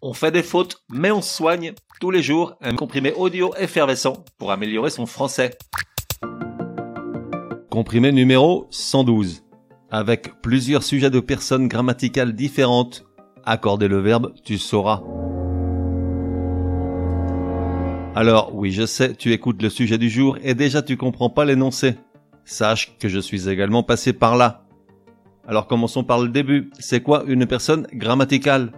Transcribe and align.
On 0.00 0.12
fait 0.12 0.30
des 0.30 0.44
fautes, 0.44 0.84
mais 0.92 1.10
on 1.10 1.20
soigne 1.20 1.72
tous 2.00 2.12
les 2.12 2.22
jours 2.22 2.54
un 2.60 2.76
comprimé 2.76 3.12
audio 3.14 3.52
effervescent 3.58 4.24
pour 4.38 4.52
améliorer 4.52 4.90
son 4.90 5.06
français. 5.06 5.58
Comprimé 7.68 8.12
numéro 8.12 8.68
112. 8.70 9.42
Avec 9.90 10.40
plusieurs 10.40 10.84
sujets 10.84 11.10
de 11.10 11.18
personnes 11.18 11.66
grammaticales 11.66 12.32
différentes, 12.32 13.06
accorder 13.44 13.88
le 13.88 13.98
verbe, 13.98 14.34
tu 14.44 14.56
sauras. 14.56 15.02
Alors, 18.14 18.54
oui, 18.54 18.70
je 18.70 18.86
sais, 18.86 19.14
tu 19.14 19.32
écoutes 19.32 19.60
le 19.60 19.68
sujet 19.68 19.98
du 19.98 20.08
jour 20.08 20.38
et 20.44 20.54
déjà 20.54 20.80
tu 20.80 20.96
comprends 20.96 21.30
pas 21.30 21.44
l'énoncé. 21.44 21.96
Sache 22.44 22.96
que 23.00 23.08
je 23.08 23.18
suis 23.18 23.48
également 23.48 23.82
passé 23.82 24.12
par 24.12 24.36
là. 24.36 24.64
Alors 25.48 25.66
commençons 25.66 26.04
par 26.04 26.20
le 26.20 26.28
début. 26.28 26.70
C'est 26.78 27.02
quoi 27.02 27.24
une 27.26 27.46
personne 27.46 27.88
grammaticale? 27.92 28.70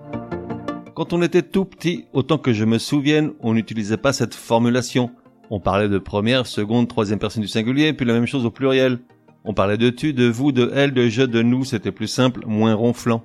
Quand 1.00 1.14
on 1.14 1.22
était 1.22 1.40
tout 1.40 1.64
petit, 1.64 2.04
autant 2.12 2.36
que 2.36 2.52
je 2.52 2.66
me 2.66 2.76
souvienne, 2.76 3.32
on 3.40 3.54
n'utilisait 3.54 3.96
pas 3.96 4.12
cette 4.12 4.34
formulation. 4.34 5.10
On 5.48 5.58
parlait 5.58 5.88
de 5.88 5.96
première, 5.96 6.46
seconde, 6.46 6.88
troisième 6.88 7.18
personne 7.18 7.40
du 7.40 7.48
singulier, 7.48 7.94
puis 7.94 8.04
la 8.04 8.12
même 8.12 8.26
chose 8.26 8.44
au 8.44 8.50
pluriel. 8.50 8.98
On 9.46 9.54
parlait 9.54 9.78
de 9.78 9.88
tu, 9.88 10.12
de 10.12 10.26
vous, 10.26 10.52
de 10.52 10.70
elle, 10.74 10.92
de 10.92 11.08
je, 11.08 11.22
de 11.22 11.40
nous, 11.40 11.64
c'était 11.64 11.90
plus 11.90 12.06
simple, 12.06 12.44
moins 12.46 12.74
ronflant. 12.74 13.24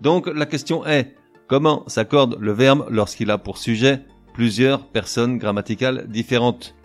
Donc 0.00 0.28
la 0.28 0.46
question 0.46 0.86
est, 0.86 1.16
comment 1.48 1.82
s'accorde 1.88 2.36
le 2.38 2.52
verbe 2.52 2.86
lorsqu'il 2.90 3.32
a 3.32 3.36
pour 3.36 3.58
sujet 3.58 4.04
plusieurs 4.32 4.86
personnes 4.86 5.36
grammaticales 5.36 6.06
différentes? 6.06 6.76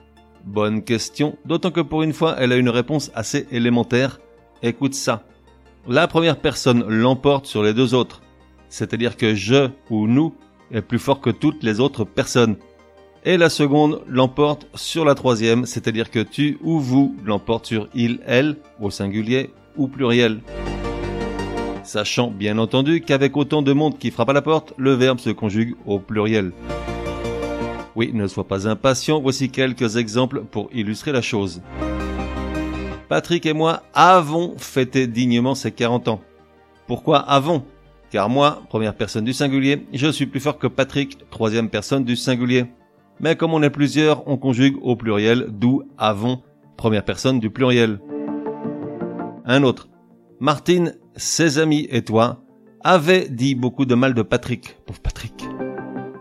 Bonne 0.43 0.81
question, 0.81 1.37
d'autant 1.45 1.69
que 1.69 1.81
pour 1.81 2.01
une 2.01 2.13
fois 2.13 2.35
elle 2.39 2.51
a 2.51 2.57
une 2.57 2.69
réponse 2.69 3.11
assez 3.13 3.45
élémentaire. 3.51 4.19
Écoute 4.63 4.95
ça. 4.95 5.21
La 5.87 6.07
première 6.07 6.41
personne 6.41 6.83
l'emporte 6.87 7.45
sur 7.45 7.61
les 7.61 7.75
deux 7.75 7.93
autres. 7.93 8.21
C'est-à-dire 8.75 9.15
que 9.15 9.35
je 9.35 9.69
ou 9.89 10.05
nous 10.05 10.35
est 10.69 10.81
plus 10.81 10.99
fort 10.99 11.21
que 11.21 11.29
toutes 11.29 11.63
les 11.63 11.79
autres 11.79 12.03
personnes. 12.03 12.57
Et 13.23 13.37
la 13.37 13.47
seconde 13.47 14.01
l'emporte 14.05 14.67
sur 14.75 15.05
la 15.05 15.15
troisième, 15.15 15.65
c'est-à-dire 15.65 16.11
que 16.11 16.19
tu 16.19 16.57
ou 16.61 16.81
vous 16.81 17.15
l'emporte 17.23 17.67
sur 17.67 17.87
il, 17.95 18.19
elle, 18.25 18.57
au 18.81 18.89
singulier 18.89 19.51
ou 19.77 19.87
pluriel 19.87 20.41
sachant 21.83 22.31
bien 22.31 22.57
entendu 22.57 23.01
qu'avec 23.01 23.37
autant 23.37 23.61
de 23.61 23.71
monde 23.71 23.99
qui 23.99 24.09
frappe 24.09 24.29
à 24.29 24.33
la 24.33 24.41
porte, 24.41 24.73
le 24.77 24.93
verbe 24.93 25.19
se 25.19 25.29
conjugue 25.29 25.75
au 25.85 25.99
pluriel. 25.99 26.51
Oui, 27.95 28.09
ne 28.11 28.25
sois 28.25 28.47
pas 28.47 28.67
impatient, 28.67 29.21
voici 29.21 29.51
quelques 29.51 29.95
exemples 29.95 30.43
pour 30.43 30.67
illustrer 30.73 31.11
la 31.11 31.21
chose. 31.21 31.61
Patrick 33.07 33.45
et 33.45 33.53
moi 33.53 33.83
avons 33.93 34.55
fêté 34.57 35.05
dignement 35.05 35.53
ses 35.53 35.71
40 35.71 36.07
ans. 36.07 36.21
Pourquoi 36.87 37.19
avons? 37.19 37.63
Car 38.15 38.29
moi, 38.29 38.63
première 38.69 38.95
personne 38.95 39.25
du 39.25 39.33
singulier, 39.33 39.87
je 39.91 40.07
suis 40.07 40.25
plus 40.25 40.39
fort 40.39 40.57
que 40.57 40.67
Patrick, 40.67 41.17
troisième 41.29 41.69
personne 41.69 42.05
du 42.05 42.15
singulier. 42.15 42.63
Mais 43.19 43.35
comme 43.35 43.53
on 43.53 43.61
est 43.61 43.69
plusieurs, 43.69 44.25
on 44.25 44.37
conjugue 44.37 44.77
au 44.81 44.95
pluriel, 44.95 45.47
d'où 45.49 45.83
avons, 45.97 46.41
première 46.77 47.03
personne 47.03 47.41
du 47.41 47.49
pluriel. 47.49 47.99
Un 49.43 49.63
autre. 49.63 49.89
Martine 50.39 50.95
ses 51.17 51.59
amis 51.59 51.89
et 51.91 52.03
toi 52.03 52.41
avaient 52.85 53.27
dit 53.27 53.53
beaucoup 53.53 53.83
de 53.83 53.95
mal 53.95 54.13
de 54.13 54.21
Patrick. 54.21 54.77
Pauvre 54.85 55.01
Patrick. 55.01 55.43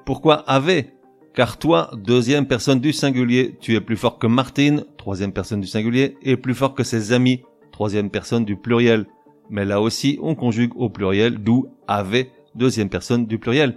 Pourquoi 0.04 0.40
avait 0.50 0.96
Car 1.32 1.58
toi, 1.58 1.92
deuxième 1.96 2.48
personne 2.48 2.80
du 2.80 2.92
singulier, 2.92 3.56
tu 3.60 3.76
es 3.76 3.80
plus 3.80 3.96
fort 3.96 4.18
que 4.18 4.26
Martine, 4.26 4.84
troisième 4.98 5.32
personne 5.32 5.60
du 5.60 5.68
singulier, 5.68 6.16
et 6.22 6.36
plus 6.36 6.54
fort 6.54 6.74
que 6.74 6.82
ses 6.82 7.12
amis, 7.12 7.42
troisième 7.70 8.10
personne 8.10 8.44
du 8.44 8.56
pluriel. 8.56 9.06
Mais 9.50 9.64
là 9.64 9.80
aussi, 9.80 10.18
on 10.22 10.34
conjugue 10.34 10.72
au 10.76 10.88
pluriel, 10.88 11.38
d'où 11.38 11.68
avait, 11.86 12.30
deuxième 12.54 12.88
personne 12.88 13.26
du 13.26 13.38
pluriel. 13.38 13.76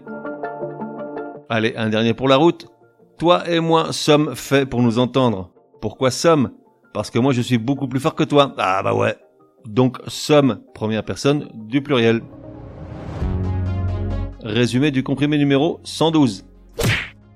Allez, 1.49 1.73
un 1.75 1.89
dernier 1.89 2.13
pour 2.13 2.27
la 2.27 2.37
route. 2.37 2.67
Toi 3.17 3.49
et 3.49 3.59
moi 3.59 3.93
sommes 3.93 4.35
faits 4.35 4.69
pour 4.69 4.81
nous 4.81 4.99
entendre. 4.99 5.49
Pourquoi 5.81 6.11
sommes? 6.11 6.51
Parce 6.93 7.09
que 7.09 7.19
moi 7.19 7.33
je 7.33 7.41
suis 7.41 7.57
beaucoup 7.57 7.87
plus 7.87 7.99
fort 7.99 8.15
que 8.15 8.23
toi. 8.23 8.53
Ah 8.57 8.81
bah 8.83 8.93
ouais, 8.93 9.15
donc 9.65 9.97
somme, 10.07 10.59
première 10.73 11.03
personne 11.03 11.49
du 11.53 11.81
pluriel. 11.81 12.21
Résumé 14.43 14.91
du 14.91 15.03
comprimé 15.03 15.37
numéro 15.37 15.79
112. 15.83 16.45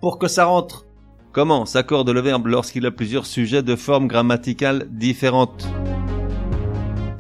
Pour 0.02 0.20
que 0.20 0.28
ça 0.28 0.46
rentre, 0.46 0.86
comment 1.32 1.66
s'accorde 1.66 2.10
le 2.10 2.22
verbe 2.22 2.48
lorsqu'il 2.48 2.86
a 2.86 2.92
plusieurs 2.92 3.26
sujets 3.26 3.64
de 3.64 3.76
forme 3.76 4.08
grammaticale 4.08 4.88
différentes? 4.90 5.68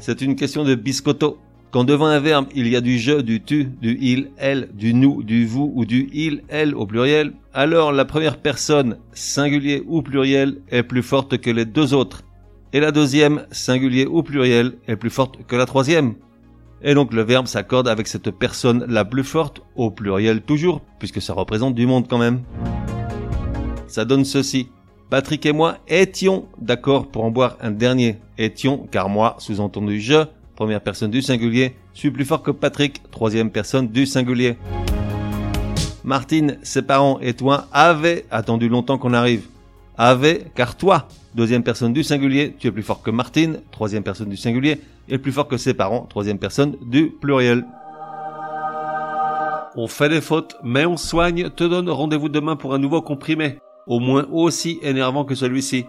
C'est 0.02 0.22
une 0.22 0.36
question 0.36 0.64
de 0.64 0.74
biscotto. 0.74 1.38
Quand 1.70 1.84
devant 1.84 2.08
un 2.08 2.20
verbe 2.20 2.48
il 2.56 2.68
y 2.68 2.76
a 2.76 2.82
du 2.82 2.98
je, 2.98 3.22
du 3.22 3.40
tu, 3.44 3.66
du 3.66 4.00
il, 4.02 4.32
elle, 4.38 4.70
du 4.74 4.96
nous, 4.96 5.22
du 5.22 5.46
vous 5.46 5.72
ou 5.76 5.86
du 5.86 6.10
il, 6.12 6.42
elle 6.50 6.76
au 6.76 6.88
pluriel, 6.88 7.34
alors 7.54 7.92
la 7.92 8.04
première 8.04 8.38
personne, 8.38 8.98
singulier 9.14 9.84
ou 9.86 10.02
pluriel, 10.02 10.64
est 10.70 10.82
plus 10.82 11.04
forte 11.04 11.38
que 11.38 11.52
les 11.52 11.66
deux 11.66 11.94
autres 11.94 12.24
et 12.74 12.80
la 12.80 12.92
deuxième, 12.92 13.46
singulier 13.52 14.08
ou 14.08 14.24
pluriel, 14.24 14.74
est 14.88 14.96
plus 14.96 15.12
forte 15.12 15.46
que 15.46 15.56
la 15.56 15.68
troisième. 15.68 16.16
Et 16.82 16.96
donc 16.96 17.14
le 17.14 17.22
verbe 17.22 17.46
s'accorde 17.46 17.88
avec 17.88 18.08
cette 18.08 18.32
personne 18.32 18.86
la 18.88 19.06
plus 19.06 19.24
forte, 19.24 19.62
au 19.76 19.92
pluriel 19.92 20.42
toujours, 20.42 20.82
puisque 20.98 21.22
ça 21.22 21.34
représente 21.34 21.76
du 21.76 21.86
monde 21.86 22.08
quand 22.10 22.18
même. 22.18 22.42
Ça 23.86 24.04
donne 24.04 24.26
ceci. 24.26 24.70
Patrick 25.12 25.46
et 25.46 25.52
moi 25.52 25.76
étions 25.90 26.46
d'accord 26.58 27.06
pour 27.08 27.26
en 27.26 27.32
boire 27.32 27.58
un 27.60 27.72
dernier. 27.72 28.16
Étions, 28.38 28.88
car 28.90 29.10
moi, 29.10 29.36
sous-entendu 29.40 30.00
je, 30.00 30.24
première 30.56 30.80
personne 30.80 31.12
du 31.12 31.22
singulier, 31.22 31.76
suis 31.94 32.12
plus 32.12 32.24
fort 32.24 32.42
que 32.42 32.52
Patrick, 32.52 33.12
troisième 33.12 33.52
personne 33.52 33.90
du 33.90 34.06
singulier. 34.06 34.56
Martine, 36.06 36.60
ses 36.64 36.82
parents 36.82 37.20
et 37.20 37.34
toi 37.34 37.68
avaient 37.74 38.24
attendu 38.32 38.70
longtemps 38.70 38.98
qu'on 38.98 39.12
arrive. 39.12 39.48
Avait, 39.98 40.46
car 40.56 40.78
toi, 40.78 41.10
deuxième 41.36 41.64
personne 41.64 41.92
du 41.92 42.06
singulier, 42.06 42.56
tu 42.58 42.68
es 42.68 42.72
plus 42.72 42.82
fort 42.82 43.02
que 43.02 43.12
Martine, 43.12 43.60
troisième 43.72 44.04
personne 44.04 44.30
du 44.30 44.38
singulier, 44.38 44.80
et 45.10 45.18
plus 45.18 45.34
fort 45.34 45.50
que 45.50 45.58
ses 45.58 45.74
parents, 45.74 46.06
troisième 46.10 46.40
personne 46.40 46.78
du 46.86 47.08
pluriel. 47.10 47.66
On 49.76 49.88
fait 49.88 50.08
des 50.08 50.22
fautes, 50.22 50.56
mais 50.64 50.86
on 50.86 50.96
soigne, 50.96 51.50
te 51.50 51.66
donne 51.66 51.90
rendez-vous 51.90 52.30
demain 52.30 52.56
pour 52.56 52.74
un 52.74 52.80
nouveau 52.80 53.02
comprimé, 53.02 53.58
au 53.88 54.00
moins 54.00 54.28
aussi 54.32 54.80
énervant 54.82 55.26
que 55.26 55.36
celui-ci. 55.36 55.86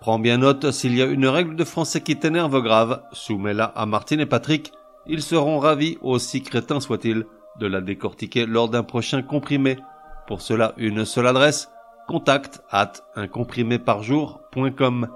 Prends 0.00 0.18
bien 0.18 0.38
note, 0.38 0.70
s'il 0.70 0.94
y 0.94 1.02
a 1.02 1.06
une 1.06 1.26
règle 1.26 1.56
de 1.56 1.64
français 1.64 2.02
qui 2.02 2.16
t'énerve 2.16 2.60
grave, 2.60 3.02
soumets-la 3.12 3.64
à 3.64 3.86
Martine 3.86 4.20
et 4.20 4.26
Patrick, 4.26 4.72
ils 5.06 5.22
seront 5.22 5.58
ravis, 5.58 5.98
aussi 6.02 6.42
crétins 6.42 6.80
soient-ils, 6.80 7.24
de 7.58 7.66
la 7.66 7.80
décortiquer 7.80 8.46
lors 8.46 8.68
d'un 8.68 8.82
prochain 8.82 9.22
comprimé. 9.22 9.78
Pour 10.26 10.42
cela, 10.42 10.74
une 10.76 11.04
seule 11.04 11.26
adresse, 11.26 11.70
contact 12.06 12.62
at 12.70 12.92
uncompriméparjour.com. 13.16 15.08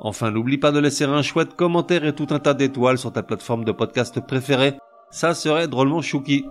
Enfin, 0.00 0.30
n'oublie 0.30 0.58
pas 0.58 0.70
de 0.70 0.78
laisser 0.78 1.04
un 1.04 1.22
chouette 1.22 1.56
commentaire 1.56 2.04
et 2.04 2.14
tout 2.14 2.28
un 2.30 2.38
tas 2.38 2.54
d'étoiles 2.54 2.98
sur 2.98 3.12
ta 3.12 3.22
plateforme 3.22 3.64
de 3.64 3.72
podcast 3.72 4.20
préférée. 4.20 4.74
Ça 5.10 5.34
serait 5.34 5.68
drôlement 5.68 6.02
chouki. 6.02 6.46